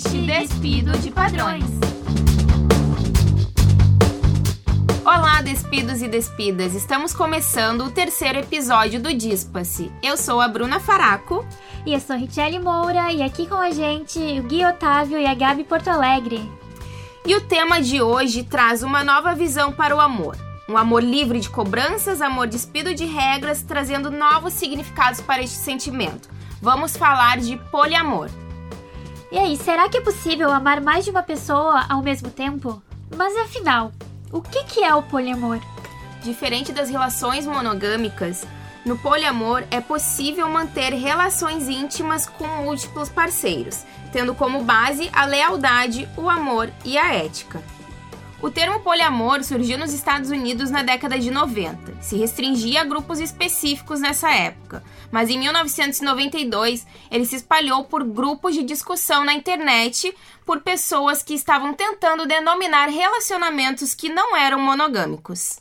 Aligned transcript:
podcast 0.00 0.18
Despido 0.26 0.98
de 0.98 1.10
Padrões. 1.10 1.64
Olá, 5.04 5.42
despidos 5.42 6.00
e 6.00 6.08
despidas! 6.08 6.74
Estamos 6.74 7.12
começando 7.12 7.84
o 7.84 7.90
terceiro 7.90 8.38
episódio 8.38 9.00
do 9.00 9.12
Dispa-se. 9.12 9.92
Eu 10.02 10.16
sou 10.16 10.40
a 10.40 10.48
Bruna 10.48 10.80
Faraco. 10.80 11.44
E 11.84 11.92
eu 11.92 12.00
sou 12.00 12.16
Richelle 12.16 12.58
Moura, 12.58 13.12
e 13.12 13.22
aqui 13.22 13.46
com 13.46 13.56
a 13.56 13.70
gente 13.70 14.18
o 14.18 14.42
Gui 14.44 14.64
Otávio 14.64 15.18
e 15.18 15.26
a 15.26 15.34
Gabi 15.34 15.64
Porto 15.64 15.88
Alegre. 15.88 16.50
E 17.26 17.34
o 17.34 17.40
tema 17.42 17.80
de 17.80 18.00
hoje 18.00 18.44
traz 18.44 18.82
uma 18.82 19.04
nova 19.04 19.34
visão 19.34 19.72
para 19.72 19.94
o 19.94 20.00
amor. 20.00 20.36
Um 20.68 20.76
amor 20.76 21.02
livre 21.02 21.40
de 21.40 21.50
cobranças, 21.50 22.22
amor 22.22 22.46
despido 22.46 22.94
de 22.94 23.04
regras, 23.04 23.62
trazendo 23.62 24.10
novos 24.10 24.54
significados 24.54 25.20
para 25.20 25.42
este 25.42 25.56
sentimento. 25.56 26.28
Vamos 26.62 26.96
falar 26.96 27.38
de 27.38 27.56
poliamor. 27.70 28.30
E 29.32 29.38
aí, 29.38 29.56
será 29.56 29.88
que 29.88 29.96
é 29.96 30.00
possível 30.00 30.50
amar 30.50 30.80
mais 30.80 31.04
de 31.04 31.10
uma 31.12 31.22
pessoa 31.22 31.86
ao 31.88 32.02
mesmo 32.02 32.30
tempo? 32.30 32.82
Mas 33.16 33.36
afinal, 33.36 33.92
o 34.32 34.42
que, 34.42 34.64
que 34.64 34.82
é 34.82 34.92
o 34.92 35.04
poliamor? 35.04 35.60
Diferente 36.20 36.72
das 36.72 36.90
relações 36.90 37.46
monogâmicas, 37.46 38.44
no 38.84 38.98
poliamor 38.98 39.62
é 39.70 39.80
possível 39.80 40.48
manter 40.48 40.92
relações 40.94 41.68
íntimas 41.68 42.26
com 42.26 42.44
múltiplos 42.64 43.08
parceiros, 43.08 43.84
tendo 44.12 44.34
como 44.34 44.64
base 44.64 45.08
a 45.12 45.24
lealdade, 45.26 46.08
o 46.16 46.28
amor 46.28 46.68
e 46.84 46.98
a 46.98 47.14
ética. 47.14 47.62
O 48.42 48.50
termo 48.50 48.80
poliamor 48.80 49.44
surgiu 49.44 49.76
nos 49.76 49.92
Estados 49.92 50.30
Unidos 50.30 50.70
na 50.70 50.82
década 50.82 51.18
de 51.18 51.30
90. 51.30 52.00
Se 52.00 52.16
restringia 52.16 52.80
a 52.80 52.84
grupos 52.84 53.20
específicos 53.20 54.00
nessa 54.00 54.32
época, 54.32 54.82
mas 55.12 55.28
em 55.28 55.38
1992 55.38 56.86
ele 57.10 57.26
se 57.26 57.36
espalhou 57.36 57.84
por 57.84 58.02
grupos 58.02 58.54
de 58.54 58.62
discussão 58.62 59.26
na 59.26 59.34
internet 59.34 60.16
por 60.46 60.62
pessoas 60.62 61.22
que 61.22 61.34
estavam 61.34 61.74
tentando 61.74 62.26
denominar 62.26 62.88
relacionamentos 62.88 63.94
que 63.94 64.08
não 64.08 64.34
eram 64.34 64.58
monogâmicos. 64.58 65.58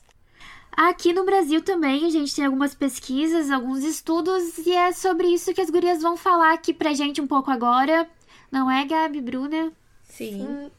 Aqui 0.72 1.12
no 1.12 1.26
Brasil 1.26 1.62
também 1.62 2.06
a 2.06 2.10
gente 2.10 2.34
tem 2.34 2.46
algumas 2.46 2.74
pesquisas, 2.74 3.52
alguns 3.52 3.84
estudos, 3.84 4.58
e 4.60 4.72
é 4.72 4.94
sobre 4.94 5.28
isso 5.28 5.54
que 5.54 5.60
as 5.60 5.70
gurias 5.70 6.02
vão 6.02 6.16
falar 6.16 6.54
aqui 6.54 6.74
pra 6.74 6.94
gente 6.94 7.20
um 7.20 7.28
pouco 7.28 7.52
agora. 7.52 8.10
Não 8.50 8.72
é, 8.72 8.86
Gabi, 8.86 9.20
Bruna? 9.20 9.74
Sim. 10.08 10.32
Sim. 10.32 10.72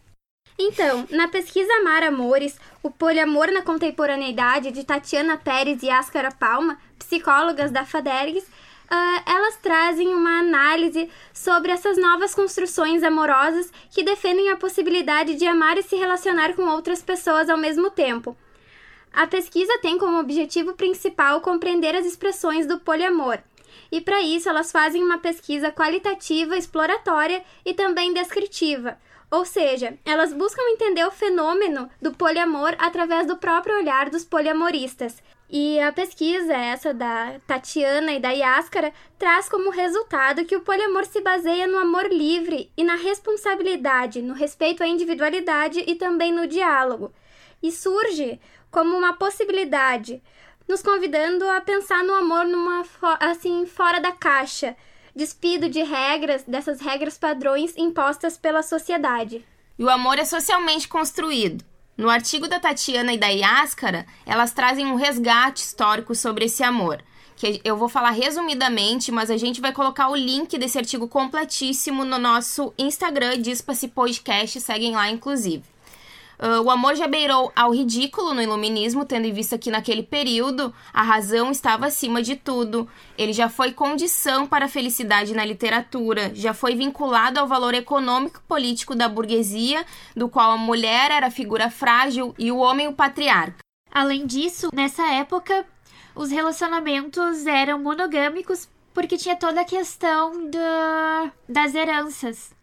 Então, 0.62 1.08
na 1.10 1.26
pesquisa 1.26 1.72
Amar 1.76 2.02
Amores, 2.02 2.60
o 2.82 2.90
poliamor 2.90 3.50
na 3.50 3.62
contemporaneidade 3.62 4.70
de 4.70 4.84
Tatiana 4.84 5.38
Pérez 5.38 5.82
e 5.82 5.88
Ascara 5.88 6.30
Palma, 6.30 6.78
psicólogas 6.98 7.70
da 7.70 7.86
FADERGS, 7.86 8.44
uh, 8.44 9.22
elas 9.24 9.56
trazem 9.56 10.08
uma 10.08 10.40
análise 10.40 11.08
sobre 11.32 11.72
essas 11.72 11.96
novas 11.96 12.34
construções 12.34 13.02
amorosas 13.02 13.72
que 13.90 14.02
defendem 14.02 14.50
a 14.50 14.56
possibilidade 14.58 15.34
de 15.34 15.46
amar 15.46 15.78
e 15.78 15.82
se 15.82 15.96
relacionar 15.96 16.52
com 16.52 16.68
outras 16.68 17.00
pessoas 17.00 17.48
ao 17.48 17.56
mesmo 17.56 17.90
tempo. 17.90 18.36
A 19.14 19.26
pesquisa 19.26 19.78
tem 19.78 19.96
como 19.96 20.20
objetivo 20.20 20.74
principal 20.74 21.40
compreender 21.40 21.96
as 21.96 22.04
expressões 22.04 22.66
do 22.66 22.78
poliamor, 22.78 23.38
e 23.90 23.98
para 23.98 24.20
isso 24.20 24.46
elas 24.46 24.70
fazem 24.70 25.02
uma 25.02 25.16
pesquisa 25.16 25.72
qualitativa, 25.72 26.54
exploratória 26.54 27.42
e 27.64 27.72
também 27.72 28.12
descritiva 28.12 28.98
ou 29.30 29.44
seja, 29.44 29.96
elas 30.04 30.32
buscam 30.32 30.62
entender 30.70 31.06
o 31.06 31.10
fenômeno 31.10 31.88
do 32.02 32.12
poliamor 32.12 32.74
através 32.78 33.26
do 33.26 33.36
próprio 33.36 33.76
olhar 33.76 34.10
dos 34.10 34.24
poliamoristas. 34.24 35.22
E 35.48 35.80
a 35.80 35.92
pesquisa, 35.92 36.52
essa 36.52 36.92
da 36.92 37.40
Tatiana 37.46 38.12
e 38.12 38.20
da 38.20 38.30
Yáscara, 38.30 38.92
traz 39.18 39.48
como 39.48 39.70
resultado 39.70 40.44
que 40.44 40.56
o 40.56 40.60
poliamor 40.60 41.04
se 41.06 41.20
baseia 41.20 41.66
no 41.66 41.78
amor 41.78 42.06
livre 42.06 42.72
e 42.76 42.82
na 42.82 42.96
responsabilidade, 42.96 44.22
no 44.22 44.34
respeito 44.34 44.82
à 44.82 44.86
individualidade 44.86 45.82
e 45.86 45.94
também 45.94 46.32
no 46.32 46.46
diálogo. 46.46 47.12
E 47.62 47.70
surge 47.70 48.40
como 48.70 48.96
uma 48.96 49.12
possibilidade, 49.12 50.22
nos 50.68 50.82
convidando 50.82 51.48
a 51.48 51.60
pensar 51.60 52.04
no 52.04 52.14
amor 52.14 52.46
numa 52.46 52.84
assim 53.18 53.66
fora 53.66 54.00
da 54.00 54.12
caixa, 54.12 54.76
despido 55.14 55.68
de 55.68 55.82
regras, 55.82 56.42
dessas 56.44 56.80
regras 56.80 57.18
padrões 57.18 57.74
impostas 57.76 58.36
pela 58.36 58.62
sociedade. 58.62 59.44
E 59.78 59.84
o 59.84 59.90
amor 59.90 60.18
é 60.18 60.24
socialmente 60.24 60.88
construído. 60.88 61.64
No 61.96 62.08
artigo 62.08 62.48
da 62.48 62.58
Tatiana 62.58 63.12
e 63.12 63.18
da 63.18 63.28
Yáscara, 63.28 64.06
elas 64.24 64.52
trazem 64.52 64.86
um 64.86 64.94
resgate 64.94 65.62
histórico 65.62 66.14
sobre 66.14 66.46
esse 66.46 66.62
amor, 66.62 67.02
que 67.36 67.60
eu 67.64 67.76
vou 67.76 67.88
falar 67.88 68.10
resumidamente, 68.10 69.10
mas 69.10 69.30
a 69.30 69.36
gente 69.36 69.60
vai 69.60 69.72
colocar 69.72 70.08
o 70.08 70.16
link 70.16 70.58
desse 70.58 70.78
artigo 70.78 71.08
completíssimo 71.08 72.04
no 72.04 72.18
nosso 72.18 72.72
Instagram, 72.78 73.40
Dispa-se 73.40 73.88
Podcast, 73.88 74.60
seguem 74.60 74.92
lá 74.92 75.10
inclusive. 75.10 75.64
Uh, 76.40 76.62
o 76.62 76.70
amor 76.70 76.96
já 76.96 77.06
beirou 77.06 77.52
ao 77.54 77.70
ridículo 77.70 78.32
no 78.32 78.40
iluminismo, 78.40 79.04
tendo 79.04 79.26
em 79.26 79.32
vista 79.32 79.58
que 79.58 79.70
naquele 79.70 80.02
período 80.02 80.74
a 80.90 81.02
razão 81.02 81.50
estava 81.50 81.86
acima 81.86 82.22
de 82.22 82.34
tudo. 82.34 82.88
Ele 83.18 83.34
já 83.34 83.50
foi 83.50 83.72
condição 83.72 84.46
para 84.46 84.64
a 84.64 84.68
felicidade 84.68 85.34
na 85.34 85.44
literatura, 85.44 86.34
já 86.34 86.54
foi 86.54 86.74
vinculado 86.74 87.38
ao 87.38 87.46
valor 87.46 87.74
econômico 87.74 88.42
político 88.48 88.94
da 88.94 89.06
burguesia, 89.06 89.84
do 90.16 90.30
qual 90.30 90.52
a 90.52 90.56
mulher 90.56 91.10
era 91.10 91.26
a 91.26 91.30
figura 91.30 91.70
frágil 91.70 92.34
e 92.38 92.50
o 92.50 92.56
homem 92.56 92.88
o 92.88 92.94
patriarca. 92.94 93.58
Além 93.92 94.24
disso, 94.24 94.70
nessa 94.72 95.06
época, 95.12 95.66
os 96.14 96.30
relacionamentos 96.30 97.46
eram 97.46 97.78
monogâmicos 97.78 98.66
porque 98.94 99.18
tinha 99.18 99.36
toda 99.36 99.60
a 99.60 99.64
questão 99.64 100.48
da, 100.48 101.32
das 101.46 101.74
heranças 101.74 102.58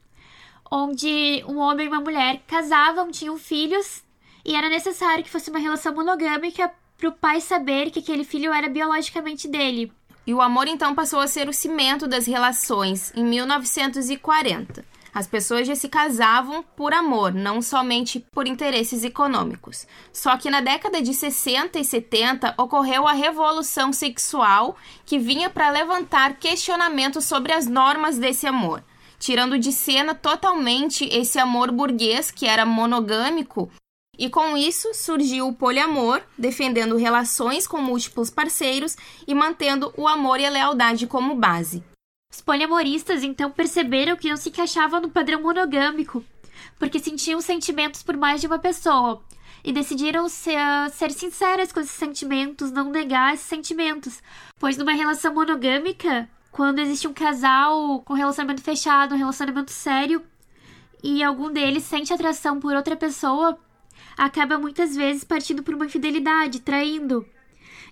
onde 0.71 1.43
um 1.47 1.57
homem 1.57 1.85
e 1.85 1.89
uma 1.89 2.01
mulher 2.01 2.41
casavam, 2.47 3.11
tinham 3.11 3.37
filhos, 3.37 4.03
e 4.45 4.55
era 4.55 4.69
necessário 4.69 5.23
que 5.23 5.29
fosse 5.29 5.49
uma 5.49 5.59
relação 5.59 5.93
monogâmica 5.93 6.71
para 6.97 7.09
o 7.09 7.13
pai 7.13 7.41
saber 7.41 7.91
que 7.91 7.99
aquele 7.99 8.23
filho 8.23 8.51
era 8.51 8.69
biologicamente 8.69 9.47
dele. 9.47 9.91
E 10.25 10.33
o 10.33 10.41
amor 10.41 10.67
então 10.67 10.93
passou 10.93 11.19
a 11.19 11.27
ser 11.27 11.47
o 11.47 11.53
cimento 11.53 12.07
das 12.07 12.25
relações 12.25 13.13
em 13.15 13.23
1940. 13.23 14.83
As 15.13 15.25
pessoas 15.25 15.65
já 15.65 15.73
se 15.73 15.89
casavam 15.89 16.63
por 16.75 16.93
amor, 16.93 17.33
não 17.33 17.61
somente 17.61 18.19
por 18.19 18.45
interesses 18.45 19.03
econômicos. 19.03 19.87
Só 20.11 20.37
que 20.37 20.49
na 20.49 20.61
década 20.61 21.01
de 21.01 21.13
60 21.13 21.79
e 21.79 21.83
70 21.83 22.53
ocorreu 22.57 23.07
a 23.07 23.13
revolução 23.13 23.91
sexual 23.91 24.75
que 25.05 25.17
vinha 25.17 25.49
para 25.49 25.71
levantar 25.71 26.37
questionamentos 26.37 27.25
sobre 27.25 27.53
as 27.53 27.65
normas 27.65 28.17
desse 28.17 28.45
amor 28.45 28.83
tirando 29.19 29.57
de 29.57 29.71
cena 29.71 30.13
totalmente 30.13 31.05
esse 31.11 31.39
amor 31.39 31.71
burguês 31.71 32.31
que 32.31 32.45
era 32.45 32.65
monogâmico. 32.65 33.71
E 34.17 34.29
com 34.29 34.57
isso 34.57 34.93
surgiu 34.93 35.47
o 35.47 35.53
poliamor, 35.53 36.21
defendendo 36.37 36.95
relações 36.95 37.67
com 37.67 37.81
múltiplos 37.81 38.29
parceiros 38.29 38.95
e 39.27 39.35
mantendo 39.35 39.93
o 39.95 40.07
amor 40.07 40.39
e 40.39 40.45
a 40.45 40.49
lealdade 40.49 41.05
como 41.05 41.35
base. 41.35 41.83
Os 42.31 42.41
poliamoristas 42.41 43.23
então 43.23 43.51
perceberam 43.51 44.17
que 44.17 44.29
não 44.29 44.37
se 44.37 44.49
encaixavam 44.49 44.99
no 44.99 45.09
padrão 45.09 45.41
monogâmico, 45.41 46.23
porque 46.79 46.99
sentiam 46.99 47.39
sentimentos 47.41 48.03
por 48.03 48.17
mais 48.17 48.41
de 48.41 48.47
uma 48.47 48.59
pessoa, 48.59 49.23
e 49.63 49.71
decidiram 49.71 50.27
ser, 50.27 50.59
ser 50.93 51.11
sinceras 51.11 51.71
com 51.71 51.79
esses 51.79 51.91
sentimentos, 51.91 52.71
não 52.71 52.89
negar 52.89 53.33
esses 53.33 53.45
sentimentos, 53.45 54.21
pois 54.59 54.77
numa 54.77 54.93
relação 54.93 55.33
monogâmica 55.33 56.29
quando 56.57 56.79
existe 56.79 57.07
um 57.07 57.13
casal 57.13 58.01
com 58.01 58.15
relacionamento 58.15 58.63
fechado, 58.63 59.13
um 59.13 59.17
relacionamento 59.17 59.69
sério, 59.69 60.23
e 61.03 61.23
algum 61.23 61.53
deles 61.53 61.83
sente 61.83 62.11
atração 62.11 62.59
por 62.59 62.75
outra 62.75 62.95
pessoa, 62.95 63.59
acaba 64.17 64.57
muitas 64.57 64.95
vezes 64.95 65.23
partindo 65.23 65.61
por 65.61 65.75
uma 65.75 65.85
infidelidade, 65.85 66.61
traindo. 66.61 67.23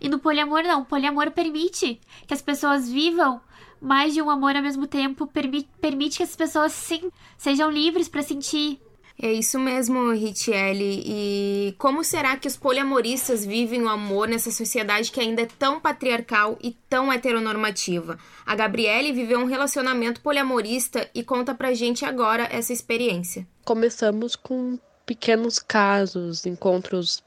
E 0.01 0.09
no 0.09 0.17
poliamor 0.17 0.63
não, 0.63 0.81
o 0.81 0.85
poliamor 0.85 1.29
permite 1.29 2.01
que 2.25 2.33
as 2.33 2.41
pessoas 2.41 2.89
vivam 2.89 3.39
mais 3.79 4.15
de 4.15 4.21
um 4.23 4.31
amor 4.31 4.55
ao 4.55 4.63
mesmo 4.63 4.87
tempo, 4.87 5.27
permite, 5.27 5.69
permite 5.79 6.17
que 6.17 6.23
as 6.23 6.35
pessoas 6.35 6.71
sim 6.71 7.11
sejam 7.37 7.69
livres 7.69 8.09
para 8.09 8.23
sentir 8.23 8.81
é 9.21 9.31
isso 9.31 9.57
mesmo, 9.57 10.11
Richelle. 10.11 11.01
E 11.05 11.75
como 11.77 12.03
será 12.03 12.35
que 12.35 12.47
os 12.47 12.57
poliamoristas 12.57 13.45
vivem 13.45 13.81
o 13.81 13.89
amor 13.89 14.27
nessa 14.27 14.51
sociedade 14.51 15.11
que 15.11 15.21
ainda 15.21 15.41
é 15.43 15.45
tão 15.45 15.79
patriarcal 15.79 16.57
e 16.61 16.71
tão 16.89 17.11
heteronormativa? 17.11 18.19
A 18.45 18.55
Gabriele 18.55 19.13
viveu 19.13 19.39
um 19.39 19.45
relacionamento 19.45 20.19
poliamorista 20.19 21.09
e 21.15 21.23
conta 21.23 21.55
pra 21.55 21.73
gente 21.73 22.03
agora 22.03 22.47
essa 22.51 22.73
experiência. 22.73 23.47
Começamos 23.63 24.35
com 24.35 24.77
pequenos 25.05 25.59
casos, 25.59 26.45
encontros 26.45 27.23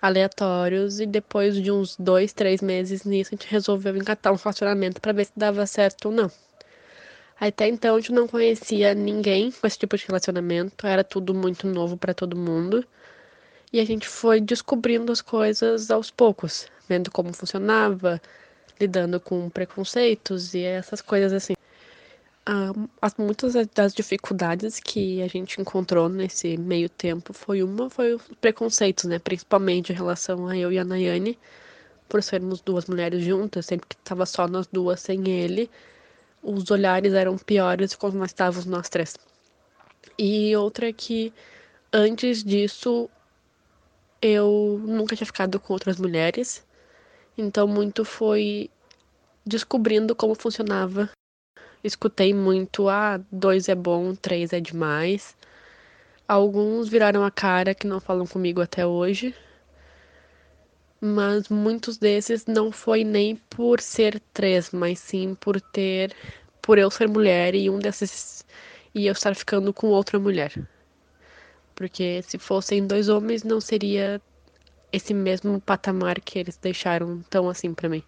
aleatórios 0.00 1.00
e 1.00 1.06
depois 1.06 1.60
de 1.60 1.72
uns 1.72 1.96
dois, 1.96 2.32
três 2.32 2.60
meses 2.60 3.04
nisso 3.04 3.30
a 3.32 3.36
gente 3.36 3.50
resolveu 3.50 3.96
encatar 3.96 4.32
um 4.32 4.36
relacionamento 4.36 5.00
para 5.00 5.12
ver 5.12 5.24
se 5.24 5.32
dava 5.34 5.66
certo 5.66 6.06
ou 6.06 6.12
não. 6.12 6.30
Até 7.38 7.68
então, 7.68 7.96
a 7.96 8.00
gente 8.00 8.12
não 8.12 8.28
conhecia 8.28 8.94
ninguém 8.94 9.50
com 9.50 9.66
esse 9.66 9.78
tipo 9.78 9.96
de 9.96 10.06
relacionamento, 10.06 10.86
era 10.86 11.02
tudo 11.04 11.34
muito 11.34 11.66
novo 11.66 11.96
para 11.96 12.14
todo 12.14 12.36
mundo. 12.36 12.84
E 13.72 13.80
a 13.80 13.84
gente 13.84 14.06
foi 14.08 14.40
descobrindo 14.40 15.10
as 15.10 15.20
coisas 15.20 15.90
aos 15.90 16.10
poucos, 16.10 16.68
vendo 16.88 17.10
como 17.10 17.32
funcionava, 17.32 18.20
lidando 18.80 19.20
com 19.20 19.50
preconceitos 19.50 20.54
e 20.54 20.62
essas 20.62 21.00
coisas 21.02 21.32
assim. 21.32 21.54
as, 23.00 23.14
muitas 23.16 23.54
das 23.74 23.94
dificuldades 23.94 24.78
que 24.80 25.22
a 25.22 25.28
gente 25.28 25.60
encontrou 25.60 26.08
nesse 26.08 26.56
meio 26.56 26.88
tempo 26.88 27.32
foi 27.32 27.62
uma 27.62 27.90
foi 27.90 28.14
os 28.14 28.22
preconceitos, 28.40 29.04
né? 29.04 29.18
Principalmente 29.18 29.92
em 29.92 29.96
relação 29.96 30.46
a 30.46 30.56
eu 30.56 30.70
e 30.72 30.78
a 30.78 30.84
Nayane, 30.84 31.38
por 32.08 32.22
sermos 32.22 32.60
duas 32.60 32.86
mulheres 32.86 33.24
juntas, 33.24 33.66
sempre 33.66 33.88
que 33.88 33.96
estava 33.96 34.26
só 34.26 34.46
nós 34.48 34.66
duas 34.68 35.00
sem 35.00 35.28
ele, 35.28 35.70
os 36.44 36.70
olhares 36.70 37.14
eram 37.14 37.36
piores 37.38 37.94
quando 37.94 38.14
nós 38.14 38.30
estávamos 38.30 38.66
nós 38.66 38.88
três. 38.88 39.16
E 40.18 40.54
outra 40.56 40.88
é 40.88 40.92
que 40.92 41.32
antes 41.92 42.44
disso 42.44 43.10
eu 44.22 44.80
nunca 44.84 45.16
tinha 45.16 45.26
ficado 45.26 45.58
com 45.58 45.72
outras 45.72 45.98
mulheres, 45.98 46.64
então 47.36 47.66
muito 47.66 48.04
foi 48.04 48.70
descobrindo 49.44 50.14
como 50.14 50.34
funcionava 50.34 51.10
escutei 51.84 52.32
muito, 52.32 52.88
ah, 52.88 53.20
dois 53.30 53.68
é 53.68 53.74
bom, 53.74 54.14
três 54.14 54.52
é 54.52 54.60
demais. 54.60 55.36
Alguns 56.26 56.88
viraram 56.88 57.22
a 57.22 57.30
cara 57.30 57.74
que 57.74 57.86
não 57.86 58.00
falam 58.00 58.26
comigo 58.26 58.62
até 58.62 58.86
hoje. 58.86 59.34
Mas 61.04 61.48
muitos 61.50 61.98
desses 61.98 62.46
não 62.46 62.72
foi 62.72 63.04
nem 63.04 63.36
por 63.36 63.80
ser 63.80 64.20
três, 64.32 64.70
mas 64.72 64.98
sim 64.98 65.34
por 65.34 65.60
ter. 65.60 66.14
por 66.62 66.78
eu 66.78 66.90
ser 66.90 67.08
mulher 67.08 67.54
e 67.54 67.68
um 67.70 67.78
desses. 67.78 68.44
e 68.94 69.06
eu 69.06 69.12
estar 69.12 69.34
ficando 69.36 69.72
com 69.72 69.88
outra 69.88 70.18
mulher. 70.18 70.52
Porque 71.74 72.22
se 72.22 72.38
fossem 72.38 72.86
dois 72.86 73.08
homens, 73.08 73.42
não 73.44 73.60
seria 73.60 74.20
esse 74.92 75.12
mesmo 75.12 75.60
patamar 75.60 76.20
que 76.20 76.38
eles 76.38 76.56
deixaram 76.56 77.22
tão 77.30 77.48
assim 77.50 77.74
para 77.74 77.88
mim. 77.88 78.02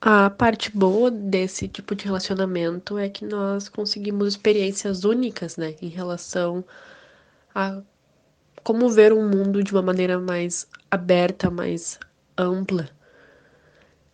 A 0.00 0.30
parte 0.30 0.70
boa 0.76 1.10
desse 1.10 1.68
tipo 1.68 1.94
de 1.94 2.04
relacionamento 2.06 2.96
é 2.98 3.08
que 3.08 3.24
nós 3.24 3.68
conseguimos 3.68 4.28
experiências 4.28 5.04
únicas, 5.04 5.56
né, 5.58 5.76
em 5.82 5.88
relação 5.88 6.64
a 7.54 7.82
como 8.64 8.88
ver 8.90 9.12
um 9.12 9.28
mundo 9.28 9.62
de 9.62 9.72
uma 9.72 9.82
maneira 9.82 10.18
mais 10.18 10.66
aberta, 10.90 11.50
mais 11.50 11.98
ampla. 12.36 12.88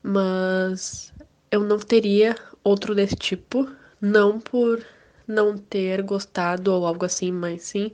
Mas 0.02 1.12
eu 1.50 1.64
não 1.64 1.78
teria 1.78 2.36
outro 2.62 2.94
desse 2.94 3.16
tipo, 3.16 3.68
não 4.00 4.40
por 4.40 4.84
não 5.26 5.56
ter 5.56 6.02
gostado 6.02 6.72
ou 6.72 6.86
algo 6.86 7.04
assim, 7.04 7.32
mas 7.32 7.62
sim 7.62 7.92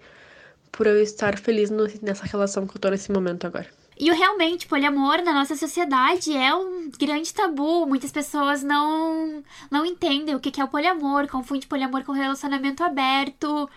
por 0.73 0.87
eu 0.87 1.01
estar 1.03 1.39
feliz 1.39 1.71
nessa 2.01 2.25
relação 2.25 2.67
que 2.67 2.77
eu 2.77 2.81
tô 2.81 2.89
nesse 2.89 3.13
momento 3.13 3.47
agora. 3.47 3.69
E 3.99 4.11
realmente, 4.11 4.67
poliamor 4.67 5.23
na 5.23 5.33
nossa 5.33 5.55
sociedade 5.55 6.35
é 6.35 6.53
um 6.55 6.91
grande 6.99 7.33
tabu. 7.33 7.87
Muitas 7.87 8.11
pessoas 8.11 8.63
não, 8.63 9.45
não 9.71 9.85
entendem 9.85 10.35
o 10.35 10.41
que 10.41 10.61
é 10.61 10.65
o 10.65 10.69
poliamor, 10.69 11.29
confundem 11.29 11.69
poliamor 11.69 12.03
com 12.03 12.13
relacionamento 12.13 12.83
aberto. 12.83 13.69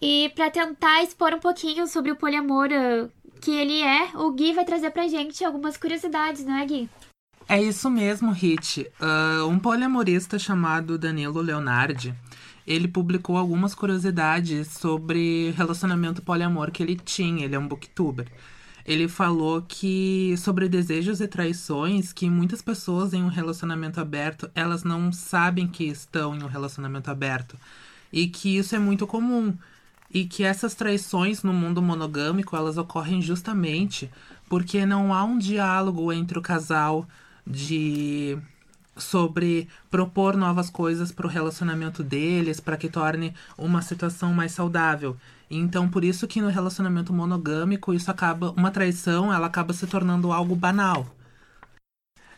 E 0.00 0.30
para 0.34 0.50
tentar 0.50 1.04
expor 1.04 1.32
um 1.32 1.38
pouquinho 1.38 1.86
sobre 1.86 2.10
o 2.10 2.16
poliamor 2.16 2.68
uh, 2.70 3.10
que 3.42 3.50
ele 3.50 3.82
é, 3.82 4.10
o 4.14 4.30
Gui 4.32 4.54
vai 4.54 4.64
trazer 4.64 4.90
pra 4.90 5.06
gente 5.06 5.44
algumas 5.44 5.76
curiosidades, 5.76 6.44
não 6.46 6.56
é, 6.56 6.64
Gui? 6.64 6.88
É 7.48 7.60
isso 7.60 7.90
mesmo, 7.90 8.30
Hit. 8.30 8.88
Uh, 9.00 9.46
um 9.48 9.58
poliamorista 9.58 10.38
chamado 10.38 10.96
Danilo 10.96 11.42
Leonardi, 11.42 12.14
ele 12.66 12.88
publicou 12.88 13.36
algumas 13.36 13.74
curiosidades 13.74 14.68
sobre 14.68 15.50
relacionamento 15.50 16.22
poliamor 16.22 16.70
que 16.70 16.82
ele 16.82 16.96
tinha. 16.96 17.44
Ele 17.44 17.56
é 17.56 17.58
um 17.58 17.68
booktuber 17.68 18.28
ele 18.84 19.08
falou 19.08 19.62
que 19.62 20.34
sobre 20.36 20.68
desejos 20.68 21.20
e 21.20 21.28
traições, 21.28 22.12
que 22.12 22.28
muitas 22.28 22.60
pessoas 22.60 23.12
em 23.12 23.22
um 23.22 23.28
relacionamento 23.28 24.00
aberto, 24.00 24.50
elas 24.54 24.82
não 24.82 25.12
sabem 25.12 25.68
que 25.68 25.84
estão 25.84 26.34
em 26.34 26.42
um 26.42 26.48
relacionamento 26.48 27.10
aberto. 27.10 27.56
E 28.12 28.26
que 28.26 28.56
isso 28.56 28.74
é 28.74 28.78
muito 28.78 29.06
comum. 29.06 29.56
E 30.12 30.26
que 30.26 30.44
essas 30.44 30.74
traições 30.74 31.42
no 31.42 31.52
mundo 31.52 31.80
monogâmico, 31.80 32.54
elas 32.54 32.76
ocorrem 32.76 33.22
justamente 33.22 34.10
porque 34.48 34.84
não 34.84 35.14
há 35.14 35.24
um 35.24 35.38
diálogo 35.38 36.12
entre 36.12 36.38
o 36.38 36.42
casal 36.42 37.08
de 37.46 38.38
sobre 38.96 39.68
propor 39.90 40.36
novas 40.36 40.68
coisas 40.68 41.10
para 41.10 41.26
o 41.26 41.30
relacionamento 41.30 42.02
deles, 42.02 42.60
para 42.60 42.76
que 42.76 42.88
torne 42.88 43.34
uma 43.56 43.80
situação 43.80 44.34
mais 44.34 44.52
saudável. 44.52 45.16
Então, 45.50 45.88
por 45.88 46.04
isso 46.04 46.26
que 46.26 46.40
no 46.40 46.48
relacionamento 46.48 47.12
monogâmico, 47.12 47.94
isso 47.94 48.10
acaba 48.10 48.50
uma 48.52 48.70
traição, 48.70 49.32
ela 49.32 49.46
acaba 49.46 49.72
se 49.72 49.86
tornando 49.86 50.32
algo 50.32 50.54
banal. 50.54 51.06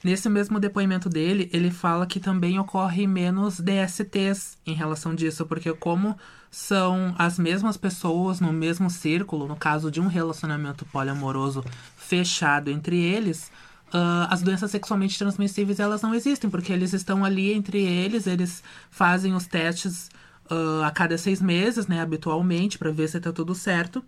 Nesse 0.05 0.29
mesmo 0.29 0.61
depoimento 0.61 1.09
dele, 1.09 1.49
ele 1.51 1.71
fala 1.71 2.07
que 2.07 2.21
também 2.21 2.59
ocorre 2.59 3.07
menos 3.07 3.59
DSTs 3.59 4.59
em 4.67 4.75
relação 4.75 5.15
disso, 5.15 5.47
porque 5.47 5.73
como 5.73 6.15
são 6.51 7.15
as 7.19 7.39
mesmas 7.39 7.79
pessoas 7.79 8.39
no 8.39 8.53
mesmo 8.53 8.91
círculo, 8.91 9.49
no 9.49 9.57
caso 9.57 9.91
de 9.91 10.03
um 10.03 10.07
relacionamento 10.07 10.85
poliamoroso 10.85 11.65
fechado 11.97 12.71
entre 12.71 13.03
eles, 13.03 13.51
uh, 13.95 14.29
as 14.29 14.43
doenças 14.43 14.71
sexualmente 14.71 15.19
transmissíveis 15.19 15.81
elas 15.81 16.03
não 16.03 16.15
existem, 16.15 16.51
porque 16.51 16.71
eles 16.71 16.93
estão 16.93 17.25
ali 17.25 17.55
entre 17.55 17.83
eles, 17.83 18.27
eles 18.27 18.63
fazem 18.91 19.35
os 19.35 19.47
testes 19.47 20.11
uh, 20.51 20.85
a 20.85 20.91
cada 20.91 21.17
seis 21.17 21.41
meses, 21.41 21.87
né, 21.87 22.03
habitualmente, 22.03 22.77
para 22.77 22.93
ver 22.93 23.09
se 23.09 23.17
está 23.17 23.33
tudo 23.33 23.55
certo. 23.55 24.05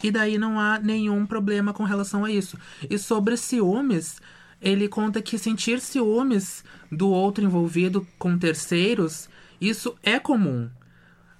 E 0.00 0.12
daí 0.12 0.38
não 0.38 0.60
há 0.60 0.78
nenhum 0.78 1.26
problema 1.26 1.72
com 1.72 1.82
relação 1.82 2.24
a 2.24 2.30
isso. 2.30 2.56
E 2.88 2.96
sobre 2.96 3.36
ciúmes, 3.36 4.20
ele 4.62 4.88
conta 4.88 5.20
que 5.20 5.36
sentir 5.36 5.80
ciúmes 5.80 6.64
do 6.90 7.10
outro 7.10 7.44
envolvido 7.44 8.06
com 8.18 8.38
terceiros, 8.38 9.28
isso 9.60 9.96
é 10.02 10.18
comum. 10.18 10.70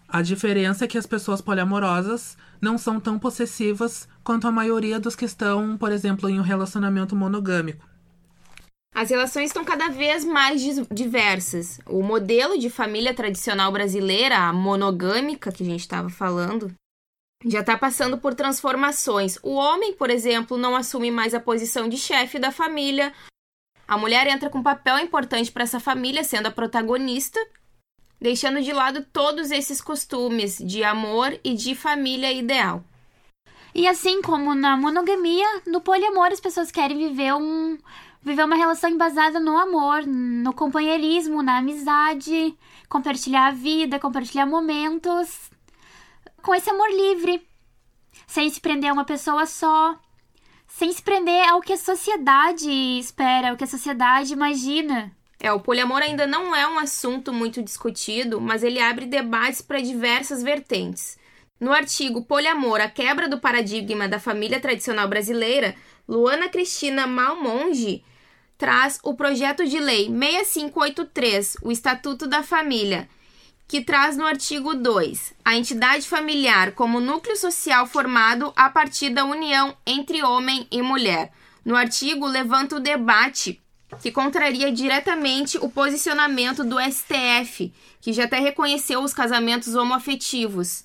A 0.08 0.20
diferença 0.20 0.84
é 0.84 0.88
que 0.88 0.98
as 0.98 1.06
pessoas 1.06 1.40
poliamorosas 1.40 2.36
não 2.60 2.76
são 2.76 3.00
tão 3.00 3.18
possessivas 3.18 4.08
quanto 4.22 4.46
a 4.46 4.52
maioria 4.52 5.00
dos 5.00 5.16
que 5.16 5.24
estão, 5.24 5.78
por 5.78 5.90
exemplo, 5.90 6.28
em 6.28 6.38
um 6.38 6.42
relacionamento 6.42 7.16
monogâmico. 7.16 7.88
As 8.94 9.08
relações 9.08 9.46
estão 9.46 9.64
cada 9.64 9.88
vez 9.88 10.22
mais 10.22 10.62
diversas. 10.90 11.80
O 11.86 12.02
modelo 12.02 12.58
de 12.58 12.68
família 12.68 13.14
tradicional 13.14 13.72
brasileira, 13.72 14.36
a 14.36 14.52
monogâmica 14.52 15.50
que 15.50 15.62
a 15.62 15.66
gente 15.66 15.80
estava 15.80 16.10
falando, 16.10 16.70
já 17.44 17.60
está 17.60 17.76
passando 17.76 18.18
por 18.18 18.34
transformações. 18.34 19.38
O 19.42 19.54
homem, 19.54 19.92
por 19.92 20.10
exemplo, 20.10 20.56
não 20.56 20.76
assume 20.76 21.10
mais 21.10 21.34
a 21.34 21.40
posição 21.40 21.88
de 21.88 21.96
chefe 21.96 22.38
da 22.38 22.50
família. 22.50 23.12
A 23.86 23.98
mulher 23.98 24.26
entra 24.26 24.48
com 24.48 24.58
um 24.58 24.62
papel 24.62 24.98
importante 24.98 25.50
para 25.50 25.64
essa 25.64 25.80
família, 25.80 26.24
sendo 26.24 26.46
a 26.46 26.50
protagonista, 26.50 27.40
deixando 28.20 28.62
de 28.62 28.72
lado 28.72 29.04
todos 29.12 29.50
esses 29.50 29.80
costumes 29.80 30.58
de 30.58 30.84
amor 30.84 31.38
e 31.42 31.54
de 31.54 31.74
família 31.74 32.32
ideal. 32.32 32.84
E 33.74 33.88
assim 33.88 34.20
como 34.22 34.54
na 34.54 34.76
monogamia, 34.76 35.62
no 35.66 35.80
poliamor 35.80 36.26
as 36.26 36.40
pessoas 36.40 36.70
querem 36.70 36.96
viver 36.96 37.34
um 37.34 37.78
viver 38.24 38.44
uma 38.44 38.54
relação 38.54 38.88
embasada 38.88 39.40
no 39.40 39.58
amor, 39.58 40.06
no 40.06 40.52
companheirismo, 40.52 41.42
na 41.42 41.58
amizade, 41.58 42.56
compartilhar 42.88 43.48
a 43.48 43.50
vida, 43.50 43.98
compartilhar 43.98 44.46
momentos 44.46 45.50
com 46.42 46.54
esse 46.54 46.68
amor 46.68 46.90
livre, 46.90 47.46
sem 48.26 48.50
se 48.50 48.60
prender 48.60 48.90
a 48.90 48.92
uma 48.92 49.04
pessoa 49.04 49.46
só, 49.46 49.98
sem 50.66 50.92
se 50.92 51.02
prender 51.02 51.48
ao 51.48 51.60
que 51.60 51.72
a 51.72 51.76
sociedade 51.76 52.70
espera, 52.98 53.50
ao 53.50 53.56
que 53.56 53.64
a 53.64 53.68
sociedade 53.68 54.32
imagina. 54.32 55.12
É, 55.38 55.52
o 55.52 55.60
poliamor 55.60 56.02
ainda 56.02 56.26
não 56.26 56.54
é 56.54 56.66
um 56.68 56.78
assunto 56.78 57.32
muito 57.32 57.62
discutido, 57.62 58.40
mas 58.40 58.62
ele 58.62 58.80
abre 58.80 59.06
debates 59.06 59.60
para 59.60 59.80
diversas 59.80 60.42
vertentes. 60.42 61.18
No 61.58 61.72
artigo 61.72 62.24
Poliamor, 62.24 62.80
a 62.80 62.88
quebra 62.88 63.28
do 63.28 63.38
paradigma 63.38 64.08
da 64.08 64.18
família 64.18 64.58
tradicional 64.58 65.06
brasileira, 65.08 65.76
Luana 66.08 66.48
Cristina 66.48 67.06
Malmonge 67.06 68.04
traz 68.58 68.98
o 69.02 69.14
projeto 69.14 69.64
de 69.64 69.78
lei 69.78 70.06
6583, 70.06 71.56
o 71.62 71.72
Estatuto 71.72 72.26
da 72.26 72.42
Família, 72.42 73.08
que 73.72 73.80
traz 73.80 74.18
no 74.18 74.26
artigo 74.26 74.74
2 74.74 75.32
a 75.42 75.56
entidade 75.56 76.06
familiar 76.06 76.72
como 76.72 77.00
núcleo 77.00 77.34
social 77.34 77.86
formado 77.86 78.52
a 78.54 78.68
partir 78.68 79.08
da 79.08 79.24
união 79.24 79.74
entre 79.86 80.22
homem 80.22 80.66
e 80.70 80.82
mulher. 80.82 81.32
No 81.64 81.74
artigo, 81.74 82.26
levanta 82.26 82.76
o 82.76 82.80
debate 82.80 83.62
que 84.02 84.12
contraria 84.12 84.70
diretamente 84.70 85.56
o 85.56 85.70
posicionamento 85.70 86.62
do 86.62 86.76
STF, 86.78 87.72
que 88.02 88.12
já 88.12 88.24
até 88.24 88.40
reconheceu 88.40 89.00
os 89.00 89.14
casamentos 89.14 89.74
homoafetivos. 89.74 90.84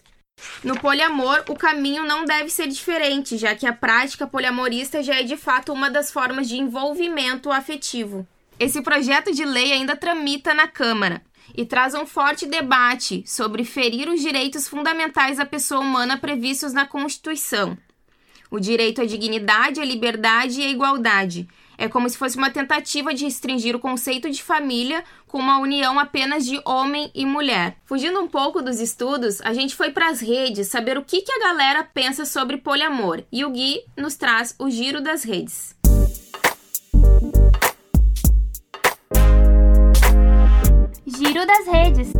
No 0.63 0.79
poliamor, 0.79 1.44
o 1.50 1.58
caminho 1.58 2.06
não 2.06 2.24
deve 2.24 2.50
ser 2.50 2.67
diferente, 2.67 3.38
já 3.38 3.53
que 3.53 3.67
a 3.67 3.74
prática 3.74 4.25
poliamorista 4.25 5.03
já 5.03 5.15
é 5.15 5.24
de 5.24 5.36
fato 5.36 5.74
uma 5.74 5.89
das 5.89 6.10
formas 6.10 6.48
de 6.48 6.56
envolvimento 6.56 7.51
afetivo. 7.51 8.25
Esse 8.58 8.82
projeto 8.82 9.34
de 9.34 9.44
lei 9.44 9.74
ainda 9.74 9.94
tramita 9.94 10.53
na 10.53 10.70
Câmara 10.70 11.22
e 11.56 11.66
traz 11.66 11.94
um 11.94 12.06
forte 12.06 12.46
debate 12.46 13.24
sobre 13.25 13.63
ferir 13.63 14.10
os 14.10 14.22
direitos 14.22 14.68
fundamentais 14.68 15.38
da 15.38 15.46
pessoa 15.46 15.82
humana 15.82 16.18
previstos 16.18 16.74
na 16.74 16.86
Constituição. 16.86 17.77
O 18.50 18.60
direito 18.60 19.01
à 19.01 19.06
dignidade, 19.06 19.82
à 19.82 19.86
liberdade 19.86 20.62
e 20.62 20.66
à 20.66 20.70
igualdade. 20.70 21.48
É 21.77 21.88
como 21.88 22.10
se 22.10 22.18
fosse 22.18 22.38
uma 22.38 22.50
tentativa 22.50 23.13
de 23.13 23.25
restringir 23.25 23.75
o 23.75 23.80
conceito 23.80 24.30
de 24.32 24.42
família 24.42 25.04
com 25.27 25.38
uma 25.38 25.60
união 25.60 26.00
apenas 26.00 26.46
de 26.46 26.60
homem 26.66 27.12
e 27.13 27.24
mulher. 27.25 27.77
Fugindo 27.86 28.20
um 28.20 28.27
pouco 28.27 28.63
dos 28.63 28.80
estudos, 28.80 29.39
a 29.42 29.54
gente 29.54 29.75
foi 29.75 29.92
para 29.92 30.10
as 30.10 30.20
redes 30.20 30.68
saber 30.68 30.98
o 30.98 31.04
que, 31.04 31.22
que 31.22 31.32
a 31.32 31.39
galera 31.39 31.84
pensa 31.84 32.25
sobre 32.25 32.58
poliamor 32.58 33.24
e 33.32 33.46
o 33.46 33.51
Gui 33.51 33.82
nos 33.96 34.16
traz 34.16 34.56
o 34.58 34.70
giro 34.72 35.01
das 35.01 35.24
redes. 35.24 35.77
Giro 41.18 41.46
das 41.48 41.66
redes. 41.66 42.14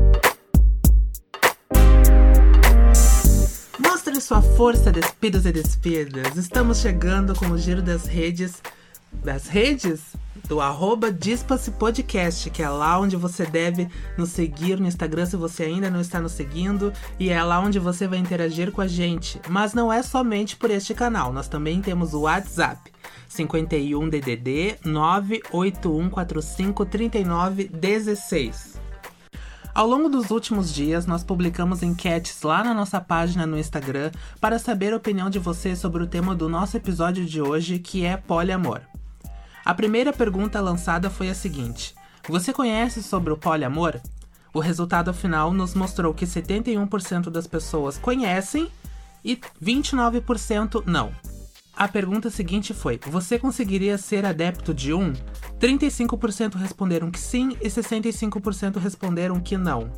Mostre 3.78 4.20
sua 4.20 4.42
força, 4.42 4.92
despidos 4.92 5.46
e 5.46 5.52
despidas. 5.52 6.36
Estamos 6.36 6.80
chegando 6.80 7.36
com 7.36 7.46
o 7.52 7.60
giro 7.60 7.84
das 7.84 8.08
redes. 8.08 8.60
Das 9.24 9.46
redes? 9.46 10.02
Do 10.48 10.60
arroba 10.60 11.16
Podcast, 11.78 12.50
que 12.50 12.64
é 12.64 12.70
lá 12.70 13.00
onde 13.00 13.16
você 13.16 13.46
deve 13.46 13.88
nos 14.18 14.30
seguir 14.30 14.80
no 14.80 14.88
Instagram 14.88 15.28
se 15.28 15.36
você 15.36 15.66
ainda 15.66 15.92
não 15.92 16.02
está 16.02 16.20
nos 16.20 16.32
seguindo. 16.32 16.92
E 17.20 17.30
é 17.30 17.44
lá 17.44 17.60
onde 17.60 17.78
você 17.78 18.08
vai 18.08 18.18
interagir 18.18 18.72
com 18.72 18.82
a 18.82 18.88
gente. 18.88 19.40
Mas 19.48 19.76
não 19.76 19.94
é 19.94 20.02
somente 20.02 20.56
por 20.56 20.72
este 20.72 20.96
canal, 20.96 21.32
nós 21.32 21.48
também 21.48 21.84
temos 21.84 22.16
o 22.16 22.22
WhatsApp. 22.22 22.92
51 23.30 24.10
DDD 24.10 24.78
98145 24.84 26.86
3916. 26.86 28.87
Ao 29.78 29.86
longo 29.86 30.10
dos 30.10 30.32
últimos 30.32 30.74
dias, 30.74 31.06
nós 31.06 31.24
publicamos 31.24 31.84
enquetes 31.84 32.42
lá 32.42 32.64
na 32.64 32.74
nossa 32.74 33.00
página 33.00 33.46
no 33.46 33.60
Instagram 33.60 34.10
para 34.42 34.58
saber 34.58 34.92
a 34.92 34.98
opinião 34.98 35.30
de 35.30 35.38
vocês 35.38 35.78
sobre 35.78 36.02
o 36.02 36.08
tema 36.08 36.34
do 36.34 36.50
nosso 36.50 36.76
episódio 36.76 37.24
de 37.24 37.40
hoje, 37.40 37.78
que 37.78 38.04
é 38.04 38.18
poliamor. 38.18 38.82
A 39.64 39.76
primeira 39.76 40.12
pergunta 40.12 40.60
lançada 40.60 41.12
foi 41.12 41.30
a 41.30 41.36
seguinte: 41.36 41.94
Você 42.28 42.52
conhece 42.52 43.04
sobre 43.04 43.32
o 43.32 43.38
poliamor? 43.38 44.02
O 44.52 44.60
resultado 44.60 45.14
final 45.14 45.54
nos 45.54 45.76
mostrou 45.76 46.12
que 46.12 46.26
71% 46.26 47.30
das 47.30 47.46
pessoas 47.46 48.00
conhecem 48.00 48.72
e 49.24 49.40
29% 49.64 50.82
não. 50.88 51.12
A 51.78 51.88
pergunta 51.88 52.32
seguinte 52.32 52.74
foi: 52.74 53.00
Você 53.06 53.38
conseguiria 53.38 54.00
ser 54.00 54.26
adepto 54.26 54.74
de 54.74 54.92
um? 54.92 55.14
35% 55.60 56.56
responderam 56.56 57.12
que 57.12 57.20
sim 57.20 57.56
e 57.62 57.68
65% 57.68 58.78
responderam 58.78 59.40
que 59.40 59.56
não. 59.56 59.92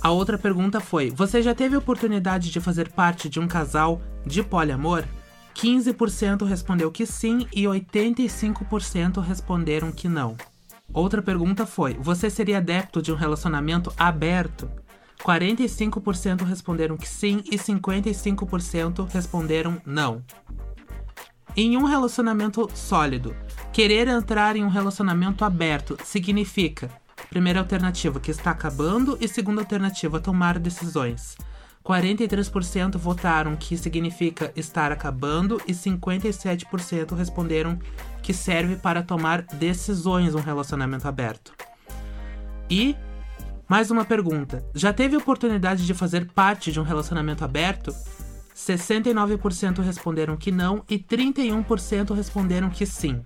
A 0.00 0.10
outra 0.10 0.38
pergunta 0.38 0.80
foi: 0.80 1.10
Você 1.10 1.42
já 1.42 1.54
teve 1.54 1.76
oportunidade 1.76 2.50
de 2.50 2.60
fazer 2.60 2.90
parte 2.92 3.28
de 3.28 3.38
um 3.38 3.46
casal 3.46 4.00
de 4.24 4.42
poliamor? 4.42 5.04
15% 5.54 6.46
respondeu 6.46 6.90
que 6.90 7.04
sim 7.04 7.46
e 7.52 7.64
85% 7.64 9.20
responderam 9.20 9.92
que 9.92 10.08
não. 10.08 10.34
Outra 10.94 11.20
pergunta 11.20 11.66
foi: 11.66 11.92
Você 12.00 12.30
seria 12.30 12.56
adepto 12.56 13.02
de 13.02 13.12
um 13.12 13.16
relacionamento 13.16 13.92
aberto? 13.98 14.66
45% 15.22 16.42
responderam 16.42 16.96
que 16.96 17.08
sim 17.08 17.42
e 17.44 17.56
55% 17.56 19.08
responderam 19.08 19.80
não. 19.86 20.22
Em 21.54 21.76
um 21.76 21.84
relacionamento 21.84 22.66
sólido, 22.74 23.36
querer 23.74 24.08
entrar 24.08 24.56
em 24.56 24.64
um 24.64 24.68
relacionamento 24.68 25.44
aberto 25.44 25.98
significa: 26.02 26.90
primeira 27.28 27.60
alternativa, 27.60 28.18
que 28.18 28.30
está 28.30 28.52
acabando, 28.52 29.18
e 29.20 29.28
segunda 29.28 29.60
alternativa, 29.60 30.18
tomar 30.18 30.58
decisões. 30.58 31.36
43% 31.84 32.96
votaram 32.96 33.54
que 33.54 33.76
significa 33.76 34.50
estar 34.56 34.90
acabando 34.92 35.60
e 35.66 35.72
57% 35.72 37.14
responderam 37.14 37.78
que 38.22 38.32
serve 38.32 38.76
para 38.76 39.02
tomar 39.02 39.42
decisões 39.42 40.34
um 40.34 40.40
relacionamento 40.40 41.06
aberto. 41.06 41.52
E 42.70 42.96
mais 43.68 43.90
uma 43.90 44.06
pergunta: 44.06 44.64
já 44.74 44.90
teve 44.90 45.16
oportunidade 45.16 45.84
de 45.84 45.92
fazer 45.92 46.30
parte 46.32 46.72
de 46.72 46.80
um 46.80 46.84
relacionamento 46.84 47.44
aberto? 47.44 47.94
69% 48.54 49.80
responderam 49.82 50.36
que 50.36 50.50
não 50.50 50.84
e 50.88 50.98
31% 50.98 52.14
responderam 52.14 52.70
que 52.70 52.86
sim. 52.86 53.22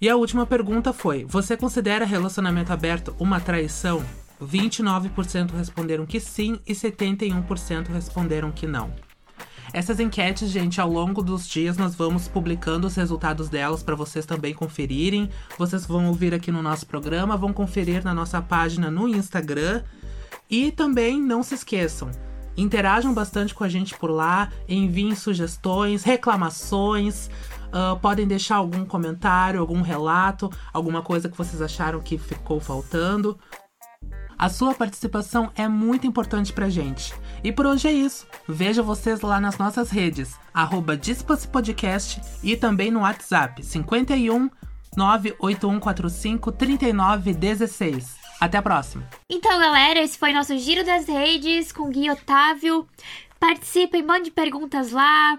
E 0.00 0.08
a 0.08 0.16
última 0.16 0.46
pergunta 0.46 0.92
foi: 0.92 1.24
Você 1.24 1.56
considera 1.56 2.04
relacionamento 2.04 2.72
aberto 2.72 3.14
uma 3.18 3.40
traição? 3.40 4.04
29% 4.42 5.52
responderam 5.52 6.04
que 6.04 6.18
sim 6.18 6.58
e 6.66 6.72
71% 6.72 7.88
responderam 7.88 8.50
que 8.50 8.66
não. 8.66 8.92
Essas 9.72 10.00
enquetes, 10.00 10.50
gente, 10.50 10.80
ao 10.80 10.90
longo 10.90 11.22
dos 11.22 11.48
dias 11.48 11.78
nós 11.78 11.94
vamos 11.94 12.28
publicando 12.28 12.86
os 12.86 12.94
resultados 12.94 13.48
delas 13.48 13.82
para 13.82 13.94
vocês 13.94 14.26
também 14.26 14.52
conferirem. 14.52 15.30
Vocês 15.56 15.86
vão 15.86 16.08
ouvir 16.08 16.34
aqui 16.34 16.52
no 16.52 16.62
nosso 16.62 16.86
programa, 16.86 17.36
vão 17.36 17.52
conferir 17.52 18.04
na 18.04 18.12
nossa 18.12 18.42
página 18.42 18.90
no 18.90 19.08
Instagram. 19.08 19.82
E 20.50 20.70
também 20.70 21.18
não 21.18 21.42
se 21.42 21.54
esqueçam, 21.54 22.10
Interajam 22.56 23.14
bastante 23.14 23.54
com 23.54 23.64
a 23.64 23.68
gente 23.68 23.96
por 23.96 24.10
lá, 24.10 24.50
enviem 24.68 25.14
sugestões, 25.14 26.02
reclamações, 26.02 27.28
uh, 27.68 27.98
podem 28.00 28.26
deixar 28.26 28.56
algum 28.56 28.84
comentário, 28.84 29.60
algum 29.60 29.80
relato, 29.80 30.50
alguma 30.72 31.02
coisa 31.02 31.28
que 31.28 31.36
vocês 31.36 31.62
acharam 31.62 32.00
que 32.00 32.18
ficou 32.18 32.60
faltando. 32.60 33.38
A 34.38 34.48
sua 34.48 34.74
participação 34.74 35.50
é 35.54 35.68
muito 35.68 36.06
importante 36.06 36.52
pra 36.52 36.68
gente. 36.68 37.14
E 37.44 37.52
por 37.52 37.64
hoje 37.64 37.86
é 37.86 37.92
isso. 37.92 38.26
Vejo 38.48 38.82
vocês 38.82 39.20
lá 39.20 39.40
nas 39.40 39.56
nossas 39.56 39.90
redes, 39.90 40.36
arroba 40.52 40.98
Podcast 41.50 42.20
e 42.42 42.56
também 42.56 42.90
no 42.90 43.00
WhatsApp 43.00 43.64
51 43.64 44.50
98145 44.96 46.52
3916. 46.52 48.21
Até 48.42 48.58
a 48.58 48.62
próxima. 48.62 49.08
Então, 49.30 49.56
galera, 49.56 50.00
esse 50.00 50.18
foi 50.18 50.32
nosso 50.32 50.58
Giro 50.58 50.84
das 50.84 51.06
Redes 51.06 51.70
com 51.70 51.88
Gui 51.88 52.10
Otávio. 52.10 52.88
Participem, 53.38 54.02
mande 54.02 54.32
perguntas 54.32 54.90
lá. 54.90 55.38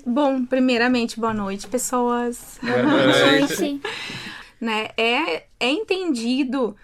Bom, 0.05 0.45
primeiramente, 0.45 1.19
boa 1.19 1.33
noite, 1.33 1.67
pessoas. 1.67 2.59
Boa 2.61 2.83
noite. 2.83 3.81
né? 4.59 4.89
é, 4.97 5.45
é 5.59 5.69
entendido 5.69 6.75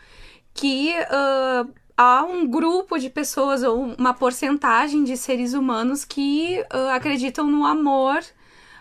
que 0.54 0.94
uh, 0.94 1.70
há 1.98 2.24
um 2.24 2.48
grupo 2.48 2.98
de 2.98 3.10
pessoas 3.10 3.64
ou 3.64 3.94
uma 3.98 4.14
porcentagem 4.14 5.04
de 5.04 5.18
seres 5.18 5.54
humanos 5.54 6.06
que 6.06 6.64
uh, 6.74 6.90
acreditam 6.94 7.46
no 7.48 7.66
amor 7.66 8.24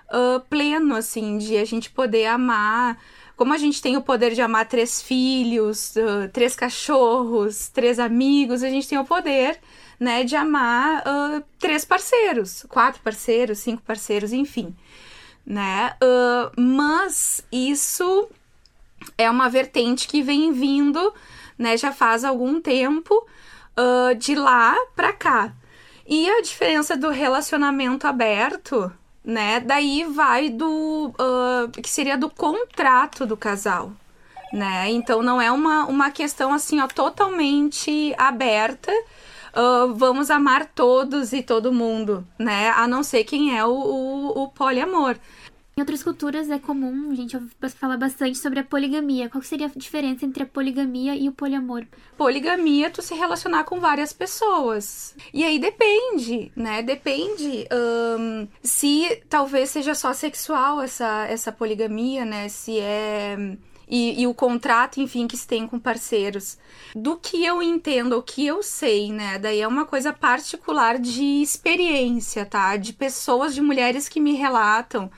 uh, 0.09 0.41
pleno, 0.49 0.95
assim, 0.95 1.37
de 1.37 1.57
a 1.57 1.65
gente 1.65 1.91
poder 1.91 2.27
amar. 2.27 2.97
Como 3.37 3.53
a 3.53 3.59
gente 3.59 3.83
tem 3.83 3.97
o 3.97 4.03
poder 4.03 4.33
de 4.33 4.41
amar 4.41 4.69
três 4.69 5.03
filhos, 5.03 5.93
três 6.33 6.55
cachorros, 6.55 7.69
três 7.69 7.99
amigos, 7.99 8.63
a 8.63 8.71
gente 8.71 8.87
tem 8.87 8.97
o 8.97 9.05
poder 9.05 9.59
né, 9.99 10.25
de 10.25 10.37
amar 10.37 11.03
uh, 11.03 11.45
três 11.59 11.85
parceiros, 11.85 12.65
quatro 12.69 13.01
parceiros, 13.03 13.59
cinco 13.59 13.83
parceiros, 13.83 14.33
enfim, 14.33 14.75
né? 15.47 15.95
Uh, 16.03 16.61
mas 16.61 17.45
isso 17.53 18.29
é 19.17 19.31
uma 19.31 19.49
vertente 19.49 20.09
que 20.09 20.23
vem 20.23 20.53
vindo, 20.53 21.13
né, 21.59 21.77
já 21.77 21.93
faz 21.93 22.25
algum 22.25 22.61
tempo 22.61 23.15
uh, 23.79 24.15
de 24.17 24.35
lá 24.35 24.77
para 24.97 25.13
cá. 25.13 25.53
E 26.07 26.29
a 26.29 26.43
diferença 26.43 26.97
do 26.97 27.11
relacionamento 27.11 28.07
aberto, 28.07 28.93
né, 29.25 29.61
daí 29.61 30.05
vai 30.05 30.51
do 30.51 31.13
que 31.83 31.89
seria 31.89 32.19
do 32.19 32.29
contrato 32.29 33.25
do 33.25 33.39
casal, 33.39 33.91
né? 34.53 34.91
Então 34.91 35.23
não 35.23 35.41
é 35.41 35.51
uma, 35.51 35.87
uma 35.87 36.11
questão 36.11 36.53
assim, 36.53 36.79
ó, 36.81 36.87
totalmente 36.87 38.15
aberta 38.19 38.93
uh, 39.57 39.95
vamos 39.95 40.31
amar 40.31 40.67
todos 40.67 41.33
e 41.33 41.43
todo 41.43 41.73
mundo, 41.73 42.27
né? 42.39 42.71
A 42.71 42.87
não 42.87 43.03
ser 43.03 43.25
quem 43.25 43.57
é 43.57 43.65
o, 43.65 43.71
o, 43.71 44.43
o 44.43 44.49
poliamor. 44.49 45.17
Em 45.77 45.81
outras 45.81 46.05
culturas 46.05 46.49
é 46.51 46.59
comum, 46.59 47.11
a 47.11 47.17
gente 47.17 47.35
ouve 47.37 47.51
falar 47.71 47.97
bastante 47.97 48.39
sobre 48.39 48.61
a 48.61 48.65
poligamia. 48.65 49.29
Qual 49.29 49.43
seria 49.43 49.67
a 49.67 49.71
diferença 49.71 50.25
entre 50.25 50.45
a 50.45 50.47
poligamia 50.47 51.17
e 51.17 51.29
o 51.29 51.33
poliamor? 51.33 51.85
Poligamia, 52.17 52.91
tu 52.91 53.03
se 53.03 53.13
relacionar 53.13 53.65
com 53.65 53.81
várias 53.81 54.13
pessoas. 54.13 55.17
E 55.33 55.43
aí 55.43 55.59
depende, 55.59 56.53
né? 56.55 56.81
Depende 56.81 57.67
hum, 57.73 58.47
se 58.63 59.21
talvez 59.29 59.71
seja 59.71 59.97
só 59.97 60.13
sexual 60.13 60.81
essa, 60.81 61.27
essa 61.27 61.51
poligamia, 61.51 62.25
né? 62.25 62.49
Se 62.49 62.79
é 62.79 63.37
e, 63.95 64.23
e, 64.23 64.27
o 64.27 64.35
contrato, 64.35 65.01
enfim, 65.01 65.29
que 65.29 65.37
se 65.37 65.47
tem 65.47 65.69
com 65.69 65.79
parceiros. 65.79 66.59
Do 66.97 67.17
que 67.17 67.45
eu 67.45 67.63
entendo, 67.63 68.19
o 68.19 68.23
que 68.23 68.45
eu 68.45 68.61
sei, 68.61 69.13
né? 69.13 69.39
Daí 69.39 69.61
é 69.61 69.69
uma 69.69 69.85
coisa 69.85 70.13
particular 70.13 70.99
de 70.99 71.23
experiência, 71.41 72.45
tá? 72.45 72.77
De 72.77 72.93
pessoas, 72.93 73.55
de 73.55 73.61
mulheres 73.61 74.09
que 74.09 74.19
me 74.19 74.33
relatam. 74.33 75.09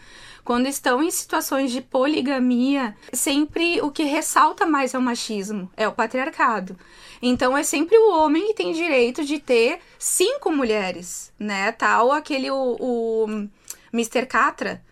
Quando 0.45 0.66
estão 0.66 1.02
em 1.02 1.11
situações 1.11 1.73
de 1.73 1.80
poligamia, 1.80 2.95
sempre 3.14 3.80
o 3.80 3.90
que 3.90 4.02
ressalta 4.02 4.66
mais 4.66 4.92
é 4.92 4.99
o 4.99 5.02
machismo, 5.02 5.71
é 5.75 5.88
o 5.88 5.92
patriarcado. 5.92 6.78
Então 7.23 7.56
é 7.56 7.62
sempre 7.62 7.97
o 7.97 8.11
homem 8.12 8.49
que 8.49 8.54
tem 8.54 8.75
direito 8.75 9.25
de 9.25 9.38
ter 9.38 9.80
cinco 9.99 10.52
mulheres, 10.52 11.33
né? 11.38 11.73
Tal 11.73 12.12
aquele 12.12 12.50
o, 12.50 12.76
o 12.78 13.49
Mr. 13.90 14.26
Catra, 14.26 14.85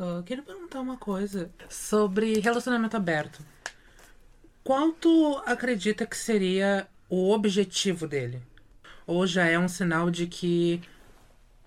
Uh, 0.00 0.22
queria 0.22 0.42
perguntar 0.42 0.80
uma 0.80 0.96
coisa 0.96 1.50
sobre 1.68 2.40
relacionamento 2.40 2.96
aberto. 2.96 3.44
Qual 4.64 4.92
tu 4.92 5.42
acredita 5.44 6.06
que 6.06 6.16
seria 6.16 6.88
o 7.06 7.30
objetivo 7.30 8.08
dele? 8.08 8.40
Ou 9.06 9.26
já 9.26 9.44
é 9.44 9.58
um 9.58 9.68
sinal 9.68 10.10
de 10.10 10.26
que 10.26 10.80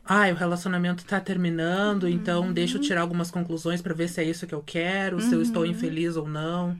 ah, 0.03 0.29
o 0.31 0.33
relacionamento 0.33 1.05
tá 1.05 1.19
terminando, 1.19 2.07
então 2.07 2.39
uhum. 2.39 2.45
então 2.45 2.53
deixa 2.53 2.77
eu 2.77 2.81
tirar 2.81 3.01
algumas 3.01 3.29
conclusões 3.29 3.83
para 3.83 3.93
ver 3.93 4.09
se 4.09 4.19
é 4.19 4.23
isso 4.23 4.47
que 4.47 4.55
eu 4.55 4.63
quero, 4.65 5.17
uhum. 5.17 5.29
se 5.29 5.35
eu 5.35 5.41
estou 5.41 5.61
uhum. 5.61 5.69
infeliz 5.69 6.15
ou 6.15 6.27
não. 6.27 6.75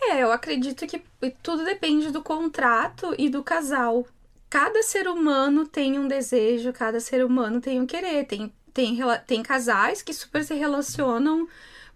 É, 0.00 0.24
eu 0.24 0.32
acredito 0.32 0.84
que 0.88 1.00
tudo 1.40 1.64
depende 1.64 2.10
do 2.10 2.20
contrato 2.20 3.14
e 3.16 3.28
do 3.28 3.44
casal. 3.44 4.04
Cada 4.50 4.82
ser 4.82 5.06
humano 5.06 5.68
tem 5.68 6.00
um 6.00 6.08
desejo, 6.08 6.72
cada 6.72 6.98
ser 6.98 7.24
humano 7.24 7.60
tem 7.60 7.80
um 7.80 7.86
querer. 7.86 8.24
Tem 8.24 8.52
tem, 8.78 8.96
tem 9.26 9.42
casais 9.42 10.02
que 10.02 10.14
super 10.14 10.44
se 10.44 10.54
relacionam 10.54 11.48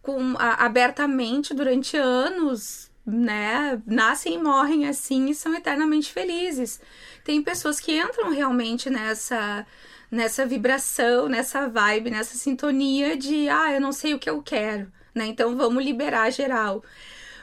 com 0.03 0.35
a, 0.37 0.67
abertamente 0.67 1.55
durante 1.55 1.97
anos, 1.97 2.91
né? 3.07 3.81
Nascem 3.87 4.35
e 4.35 4.43
morrem 4.43 4.89
assim 4.89 5.31
e 5.31 5.35
são 5.35 5.55
eternamente 5.55 6.13
felizes. 6.13 6.81
Tem 7.23 7.41
pessoas 7.41 7.79
que 7.79 7.97
entram 7.97 8.33
realmente 8.33 8.91
nessa 8.91 9.65
nessa 10.11 10.45
vibração, 10.45 11.29
nessa 11.29 11.69
vibe, 11.69 12.11
nessa 12.11 12.37
sintonia 12.37 13.17
de 13.17 13.49
ah, 13.49 13.73
eu 13.73 13.81
não 13.81 13.93
sei 13.93 14.13
o 14.13 14.19
que 14.19 14.29
eu 14.29 14.43
quero, 14.43 14.93
né? 15.15 15.27
Então 15.27 15.57
vamos 15.57 15.85
liberar 15.85 16.31
geral. 16.31 16.83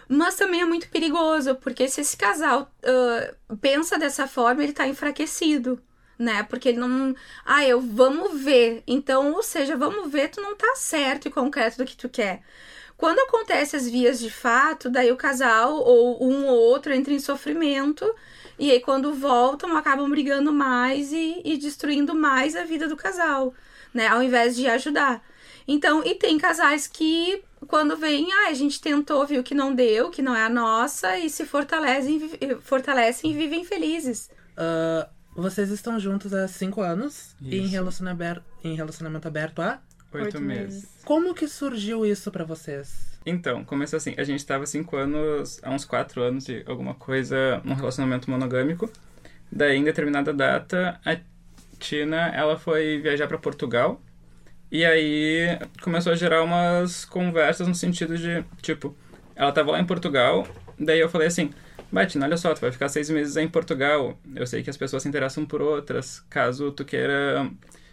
Mas 0.09 0.35
também 0.35 0.61
é 0.61 0.65
muito 0.65 0.89
perigoso, 0.89 1.55
porque 1.55 1.87
se 1.87 2.01
esse 2.01 2.17
casal 2.17 2.69
uh, 2.83 3.57
pensa 3.57 3.97
dessa 3.97 4.27
forma, 4.27 4.63
ele 4.63 4.71
está 4.71 4.85
enfraquecido 4.87 5.81
né? 6.19 6.43
Porque 6.43 6.69
ele 6.69 6.79
não. 6.79 7.15
Ah, 7.45 7.65
eu 7.65 7.79
vamos 7.79 8.41
ver. 8.41 8.83
Então, 8.85 9.31
ou 9.31 9.41
seja, 9.41 9.77
vamos 9.77 10.11
ver, 10.11 10.29
tu 10.29 10.41
não 10.41 10.55
tá 10.55 10.75
certo 10.75 11.27
e 11.27 11.31
concreto 11.31 11.77
do 11.77 11.85
que 11.85 11.95
tu 11.95 12.09
quer. 12.09 12.41
Quando 12.97 13.19
acontece 13.19 13.77
as 13.77 13.87
vias 13.87 14.19
de 14.19 14.29
fato, 14.29 14.89
daí 14.89 15.09
o 15.09 15.15
casal 15.15 15.73
ou 15.77 16.21
um 16.21 16.45
ou 16.47 16.59
outro 16.59 16.93
entra 16.93 17.13
em 17.13 17.19
sofrimento. 17.19 18.05
E 18.59 18.69
aí, 18.71 18.81
quando 18.81 19.13
voltam, 19.13 19.77
acabam 19.77 20.09
brigando 20.09 20.51
mais 20.51 21.13
e, 21.13 21.41
e 21.45 21.57
destruindo 21.57 22.13
mais 22.13 22.57
a 22.57 22.65
vida 22.65 22.89
do 22.89 22.97
casal, 22.97 23.53
né? 23.93 24.07
Ao 24.07 24.21
invés 24.21 24.53
de 24.57 24.67
ajudar. 24.67 25.23
Então, 25.65 26.03
e 26.03 26.15
tem 26.15 26.37
casais 26.37 26.87
que, 26.87 27.41
quando 27.67 27.95
vem, 27.95 28.27
ah, 28.33 28.49
a 28.49 28.53
gente 28.53 28.81
tentou, 28.81 29.25
viu 29.25 29.43
que 29.43 29.55
não 29.55 29.73
deu, 29.73 30.09
que 30.09 30.21
não 30.21 30.35
é 30.35 30.43
a 30.43 30.49
nossa, 30.49 31.17
e 31.17 31.29
se 31.29 31.45
fortalecem, 31.45 32.19
fortalecem 32.61 33.31
e 33.31 33.33
vivem 33.33 33.63
felizes. 33.63 34.29
Uh, 34.57 35.07
vocês 35.39 35.69
estão 35.69 35.99
juntos 35.99 36.33
há 36.33 36.47
cinco 36.47 36.81
anos 36.81 37.35
e 37.41 37.57
em 37.57 37.67
relacionamento, 37.67 38.43
em 38.63 38.75
relacionamento 38.75 39.27
aberto 39.27 39.61
há 39.61 39.79
oito 40.13 40.39
meses. 40.41 40.87
Como 41.05 41.33
que 41.33 41.47
surgiu 41.47 42.05
isso 42.05 42.31
para 42.31 42.43
vocês? 42.43 43.09
Então, 43.25 43.63
começou 43.63 43.97
assim, 43.97 44.15
a 44.17 44.23
gente 44.23 44.39
estava 44.39 44.65
cinco 44.65 44.95
anos, 44.95 45.59
há 45.63 45.69
uns 45.69 45.85
quatro 45.85 46.21
anos 46.21 46.45
de 46.45 46.63
alguma 46.65 46.95
coisa, 46.95 47.61
num 47.63 47.75
relacionamento 47.75 48.29
monogâmico. 48.29 48.89
Daí, 49.51 49.77
em 49.77 49.83
determinada 49.83 50.33
data, 50.33 50.99
a 51.05 51.17
Tina, 51.79 52.29
ela 52.29 52.57
foi 52.57 52.99
viajar 52.99 53.27
para 53.27 53.37
Portugal. 53.37 54.01
E 54.71 54.85
aí 54.85 55.57
começou 55.81 56.13
a 56.13 56.15
gerar 56.15 56.43
umas 56.43 57.03
conversas 57.05 57.67
no 57.67 57.75
sentido 57.75 58.17
de, 58.17 58.43
tipo, 58.61 58.95
ela 59.35 59.51
tava 59.51 59.71
lá 59.71 59.79
em 59.79 59.85
Portugal, 59.85 60.47
daí 60.77 60.99
eu 60.99 61.09
falei 61.09 61.27
assim, 61.27 61.49
Batina, 61.91 62.25
olha 62.25 62.37
só, 62.37 62.53
tu 62.53 62.61
vai 62.61 62.71
ficar 62.71 62.89
seis 62.89 63.09
meses 63.09 63.35
em 63.35 63.47
Portugal. 63.47 64.17
Eu 64.35 64.45
sei 64.45 64.61
que 64.61 64.69
as 64.69 64.77
pessoas 64.77 65.03
se 65.03 65.09
interessam 65.09 65.45
por 65.45 65.61
outras. 65.61 66.19
Caso 66.29 66.71
tu 66.71 66.85
queira 66.85 67.49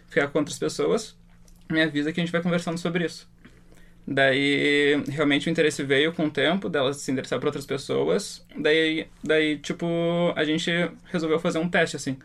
ficar 0.07 0.27
com 0.27 0.39
outras 0.39 0.57
pessoas, 0.57 1.17
me 1.69 1.81
avisa 1.81 2.11
que 2.11 2.19
a 2.19 2.23
gente 2.23 2.31
vai 2.31 2.41
conversando 2.41 2.77
sobre 2.77 3.05
isso. 3.05 3.29
Daí, 4.07 5.03
realmente 5.09 5.49
o 5.49 5.51
interesse 5.51 5.83
veio 5.83 6.13
com 6.13 6.27
o 6.27 6.31
tempo 6.31 6.69
dela 6.69 6.93
se 6.93 7.11
interessar 7.11 7.39
por 7.39 7.47
outras 7.47 7.65
pessoas. 7.65 8.45
Daí, 8.55 9.07
daí, 9.21 9.57
tipo, 9.57 9.85
a 10.33 10.45
gente 10.45 10.71
resolveu 11.05 11.39
fazer 11.39 11.59
um 11.59 11.67
teste, 11.67 11.97
assim. 11.97 12.17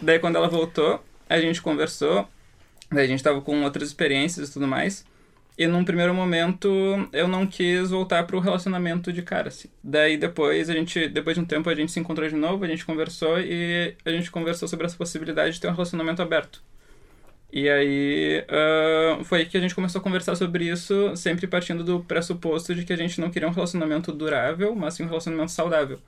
Daí, 0.00 0.18
quando 0.18 0.36
ela 0.36 0.48
voltou, 0.48 1.04
a 1.28 1.38
gente 1.38 1.60
conversou. 1.60 2.26
Daí, 2.90 3.04
a 3.04 3.08
gente 3.08 3.22
tava 3.22 3.42
com 3.42 3.62
outras 3.64 3.88
experiências 3.88 4.48
e 4.48 4.52
tudo 4.52 4.66
mais. 4.66 5.04
E 5.58 5.66
num 5.66 5.84
primeiro 5.84 6.12
momento 6.12 6.68
eu 7.12 7.26
não 7.26 7.46
quis 7.46 7.90
voltar 7.90 8.26
pro 8.26 8.38
relacionamento 8.38 9.10
de 9.12 9.22
cara, 9.22 9.48
assim. 9.48 9.68
Daí 9.82 10.16
depois 10.18 10.68
a 10.68 10.74
gente, 10.74 11.08
depois 11.08 11.34
de 11.34 11.42
um 11.42 11.46
tempo 11.46 11.70
a 11.70 11.74
gente 11.74 11.90
se 11.90 11.98
encontrou 11.98 12.28
de 12.28 12.34
novo, 12.34 12.64
a 12.64 12.68
gente 12.68 12.84
conversou 12.84 13.40
e 13.40 13.94
a 14.04 14.10
gente 14.10 14.30
conversou 14.30 14.68
sobre 14.68 14.86
essa 14.86 14.96
possibilidade 14.96 15.54
de 15.54 15.60
ter 15.60 15.68
um 15.68 15.72
relacionamento 15.72 16.20
aberto. 16.20 16.62
E 17.50 17.70
aí 17.70 18.44
uh, 18.50 19.24
foi 19.24 19.46
que 19.46 19.56
a 19.56 19.60
gente 19.60 19.74
começou 19.74 20.00
a 20.00 20.02
conversar 20.02 20.36
sobre 20.36 20.66
isso, 20.68 21.16
sempre 21.16 21.46
partindo 21.46 21.82
do 21.82 22.00
pressuposto 22.00 22.74
de 22.74 22.84
que 22.84 22.92
a 22.92 22.96
gente 22.96 23.18
não 23.18 23.30
queria 23.30 23.48
um 23.48 23.52
relacionamento 23.52 24.12
durável, 24.12 24.74
mas 24.74 24.94
sim 24.94 25.04
um 25.04 25.08
relacionamento 25.08 25.52
saudável. 25.52 25.98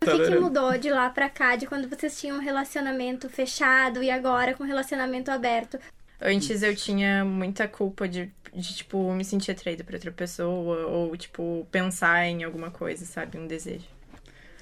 O 0.00 0.04
que, 0.04 0.26
que 0.26 0.38
mudou 0.38 0.78
de 0.78 0.90
lá 0.90 1.08
pra 1.10 1.28
cá, 1.28 1.56
de 1.56 1.66
quando 1.66 1.88
vocês 1.88 2.20
tinham 2.20 2.36
um 2.36 2.40
relacionamento 2.40 3.28
fechado 3.28 4.02
e 4.02 4.10
agora 4.10 4.54
com 4.54 4.62
relacionamento 4.62 5.30
aberto? 5.30 5.78
Antes 6.20 6.62
eu 6.62 6.74
tinha 6.74 7.24
muita 7.24 7.68
culpa 7.68 8.08
de, 8.08 8.30
de, 8.54 8.74
tipo, 8.74 9.12
me 9.12 9.24
sentir 9.24 9.50
atraída 9.50 9.84
por 9.84 9.94
outra 9.94 10.10
pessoa 10.10 10.86
ou, 10.86 11.16
tipo, 11.16 11.66
pensar 11.70 12.26
em 12.26 12.42
alguma 12.42 12.70
coisa, 12.70 13.04
sabe? 13.04 13.38
Um 13.38 13.46
desejo. 13.46 13.84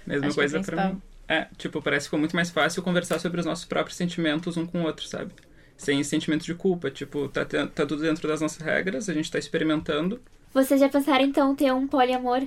Mesma 0.06 0.26
Acho 0.26 0.36
coisa 0.36 0.58
é 0.58 0.62
pra 0.62 0.88
mim. 0.88 1.02
É, 1.26 1.46
tipo, 1.56 1.80
parece 1.80 2.04
que 2.04 2.08
ficou 2.08 2.18
muito 2.18 2.36
mais 2.36 2.50
fácil 2.50 2.82
conversar 2.82 3.18
sobre 3.18 3.40
os 3.40 3.46
nossos 3.46 3.64
próprios 3.64 3.96
sentimentos 3.96 4.56
um 4.56 4.66
com 4.66 4.82
o 4.82 4.84
outro, 4.84 5.06
sabe? 5.06 5.32
Sem 5.76 6.02
sentimento 6.04 6.44
de 6.44 6.54
culpa. 6.54 6.90
Tipo, 6.90 7.28
tá, 7.28 7.44
tá 7.44 7.86
tudo 7.86 8.02
dentro 8.02 8.28
das 8.28 8.40
nossas 8.40 8.60
regras, 8.60 9.08
a 9.08 9.14
gente 9.14 9.30
tá 9.30 9.38
experimentando. 9.38 10.20
Vocês 10.52 10.78
já 10.78 10.88
pensaram, 10.88 11.24
então, 11.24 11.54
ter 11.54 11.72
um 11.72 11.86
poliamor? 11.86 12.46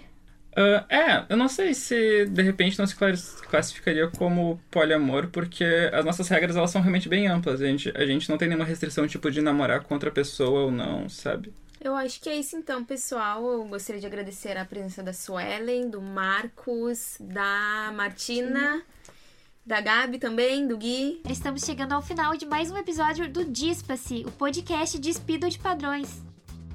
Uh, 0.57 0.83
é, 0.89 1.23
eu 1.29 1.37
não 1.37 1.47
sei 1.47 1.75
se 1.75 2.25
de 2.25 2.41
repente 2.41 2.79
não 2.79 2.87
se 2.87 2.95
classificaria 2.95 4.07
como 4.07 4.59
poliamor, 4.71 5.27
porque 5.27 5.63
as 5.93 6.03
nossas 6.03 6.27
regras 6.29 6.55
elas 6.55 6.71
são 6.71 6.81
realmente 6.81 7.07
bem 7.07 7.27
amplas. 7.27 7.61
A 7.61 7.67
gente, 7.67 7.93
a 7.95 8.03
gente 8.07 8.27
não 8.27 8.39
tem 8.39 8.47
nenhuma 8.47 8.65
restrição 8.65 9.07
tipo 9.07 9.29
de 9.29 9.39
namorar 9.39 9.83
com 9.83 9.93
outra 9.93 10.09
pessoa 10.09 10.61
ou 10.61 10.71
não, 10.71 11.07
sabe? 11.07 11.53
Eu 11.79 11.95
acho 11.95 12.19
que 12.19 12.27
é 12.27 12.35
isso 12.35 12.55
então, 12.55 12.83
pessoal. 12.83 13.45
Eu 13.45 13.65
gostaria 13.65 14.01
de 14.01 14.07
agradecer 14.07 14.57
a 14.57 14.65
presença 14.65 15.03
da 15.03 15.13
Suelen, 15.13 15.91
do 15.91 16.01
Marcos, 16.01 17.17
da 17.19 17.93
Martina, 17.95 18.81
da 19.63 19.79
Gabi 19.79 20.17
também, 20.17 20.67
do 20.67 20.75
Gui. 20.75 21.21
Estamos 21.29 21.61
chegando 21.61 21.93
ao 21.93 22.01
final 22.01 22.35
de 22.35 22.47
mais 22.47 22.71
um 22.71 22.77
episódio 22.77 23.29
do 23.29 23.45
Dispa-se, 23.45 24.23
o 24.25 24.31
podcast 24.31 24.97
despido 24.97 25.47
de 25.47 25.59
padrões. 25.59 26.25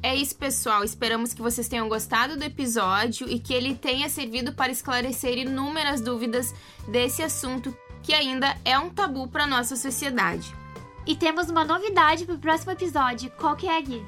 É 0.02 0.16
isso, 0.16 0.34
pessoal. 0.34 0.82
Esperamos 0.82 1.32
que 1.32 1.40
vocês 1.40 1.68
tenham 1.68 1.88
gostado 1.88 2.36
do 2.36 2.42
episódio 2.42 3.28
e 3.28 3.38
que 3.38 3.54
ele 3.54 3.74
tenha 3.76 4.08
servido 4.08 4.52
para 4.52 4.72
esclarecer 4.72 5.38
inúmeras 5.38 6.00
dúvidas 6.00 6.52
desse 6.88 7.22
assunto 7.22 7.76
que 8.02 8.12
ainda 8.12 8.56
é 8.64 8.76
um 8.76 8.90
tabu 8.90 9.28
para 9.28 9.46
nossa 9.46 9.76
sociedade. 9.76 10.52
E 11.06 11.14
temos 11.14 11.48
uma 11.48 11.64
novidade 11.64 12.24
para 12.24 12.34
o 12.34 12.38
próximo 12.38 12.72
episódio. 12.72 13.30
Qual 13.38 13.54
que 13.54 13.68
é, 13.68 13.80
Gui? 13.80 14.04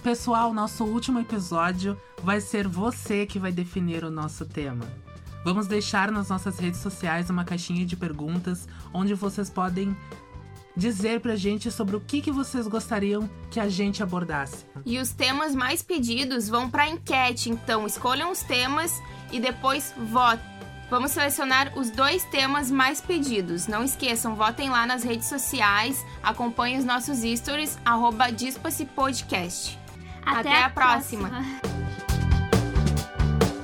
Pessoal, 0.00 0.54
nosso 0.54 0.84
último 0.84 1.18
episódio 1.18 2.00
vai 2.22 2.40
ser 2.40 2.68
você 2.68 3.26
que 3.26 3.40
vai 3.40 3.50
definir 3.50 4.04
o 4.04 4.10
nosso 4.10 4.44
tema. 4.44 4.86
Vamos 5.44 5.66
deixar 5.66 6.10
nas 6.10 6.28
nossas 6.28 6.58
redes 6.58 6.80
sociais 6.80 7.30
uma 7.30 7.44
caixinha 7.44 7.84
de 7.84 7.96
perguntas 7.96 8.68
onde 8.92 9.14
vocês 9.14 9.50
podem 9.50 9.96
dizer 10.76 11.20
pra 11.20 11.34
gente 11.34 11.70
sobre 11.70 11.96
o 11.96 12.00
que, 12.00 12.20
que 12.20 12.30
vocês 12.30 12.66
gostariam 12.68 13.28
que 13.50 13.58
a 13.58 13.68
gente 13.68 14.02
abordasse. 14.02 14.66
E 14.84 14.98
os 14.98 15.10
temas 15.10 15.54
mais 15.54 15.82
pedidos 15.82 16.48
vão 16.48 16.68
pra 16.68 16.88
enquete, 16.88 17.50
então 17.50 17.86
escolham 17.86 18.30
os 18.30 18.42
temas 18.42 19.00
e 19.32 19.40
depois 19.40 19.94
votem. 19.96 20.56
Vamos 20.88 21.10
selecionar 21.10 21.76
os 21.76 21.90
dois 21.90 22.22
temas 22.24 22.70
mais 22.70 23.00
pedidos. 23.00 23.66
Não 23.66 23.82
esqueçam, 23.82 24.36
votem 24.36 24.70
lá 24.70 24.86
nas 24.86 25.02
redes 25.02 25.28
sociais, 25.28 26.04
acompanhem 26.22 26.78
os 26.78 26.84
nossos 26.84 27.18
stories, 27.38 27.76
arroba 27.84 28.26
Podcast. 28.94 29.78
Até 30.24 30.62
a 30.62 30.70
próxima. 30.70 31.30